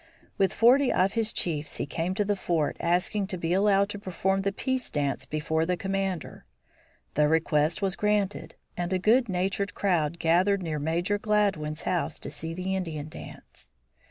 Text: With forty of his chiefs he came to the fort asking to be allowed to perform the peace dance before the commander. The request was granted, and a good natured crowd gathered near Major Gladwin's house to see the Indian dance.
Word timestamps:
With 0.39 0.51
forty 0.51 0.91
of 0.91 1.13
his 1.13 1.31
chiefs 1.31 1.75
he 1.77 1.85
came 1.85 2.15
to 2.15 2.25
the 2.25 2.35
fort 2.35 2.75
asking 2.79 3.27
to 3.27 3.37
be 3.37 3.53
allowed 3.53 3.87
to 3.89 3.99
perform 3.99 4.41
the 4.41 4.51
peace 4.51 4.89
dance 4.89 5.27
before 5.27 5.63
the 5.63 5.77
commander. 5.77 6.43
The 7.13 7.27
request 7.27 7.83
was 7.83 7.95
granted, 7.95 8.55
and 8.75 8.91
a 8.91 8.97
good 8.97 9.29
natured 9.29 9.75
crowd 9.75 10.17
gathered 10.17 10.63
near 10.63 10.79
Major 10.79 11.19
Gladwin's 11.19 11.83
house 11.83 12.17
to 12.21 12.31
see 12.31 12.55
the 12.55 12.75
Indian 12.75 13.09
dance. 13.09 13.69